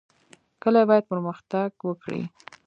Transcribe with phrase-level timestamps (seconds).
[0.61, 2.21] کلي باید پرمختګ وکړي